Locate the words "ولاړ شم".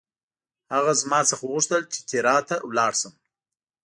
2.69-3.13